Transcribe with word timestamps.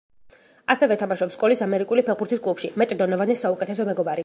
ასევე 0.73 0.97
თამაშობს 1.01 1.37
სკოლის 1.39 1.61
ამერიკული 1.67 2.05
ფეხბურთის 2.09 2.43
კლუბში, 2.47 2.73
მეტ 2.83 2.97
დონოვანის 3.03 3.47
საუკეთესო 3.47 3.91
მეგობარი. 3.93 4.19